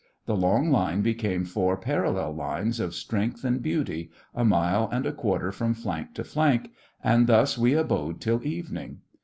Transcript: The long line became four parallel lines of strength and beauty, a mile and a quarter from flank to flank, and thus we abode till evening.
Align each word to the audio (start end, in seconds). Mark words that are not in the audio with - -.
The 0.25 0.35
long 0.35 0.71
line 0.71 1.03
became 1.03 1.45
four 1.45 1.77
parallel 1.77 2.33
lines 2.33 2.79
of 2.79 2.95
strength 2.95 3.43
and 3.43 3.61
beauty, 3.61 4.09
a 4.33 4.43
mile 4.43 4.89
and 4.91 5.05
a 5.05 5.11
quarter 5.13 5.51
from 5.51 5.75
flank 5.75 6.15
to 6.15 6.23
flank, 6.23 6.71
and 7.03 7.27
thus 7.27 7.55
we 7.55 7.73
abode 7.75 8.19
till 8.19 8.43
evening. 8.43 9.01